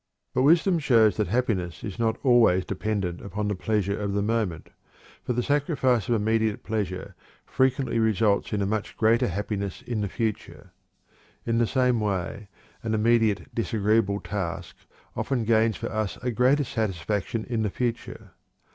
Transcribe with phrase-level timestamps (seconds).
[0.33, 4.71] But wisdom shows that happiness is not always dependent upon the pleasure of the moment,
[5.21, 7.13] for the sacrifice of immediate pleasure
[7.45, 10.71] frequently results in a much greater happiness in the future.
[11.45, 12.47] In the same way
[12.81, 14.75] an immediate disagreeable task
[15.15, 18.31] often gains for us a greater satisfaction in the future.